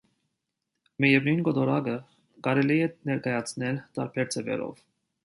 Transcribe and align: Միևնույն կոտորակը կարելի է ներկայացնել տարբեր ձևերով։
Միևնույն 1.03 1.43
կոտորակը 1.47 1.93
կարելի 2.47 2.79
է 2.87 2.87
ներկայացնել 3.11 3.79
տարբեր 3.99 4.33
ձևերով։ 4.37 4.83